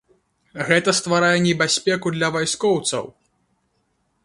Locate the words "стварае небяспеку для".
0.99-2.27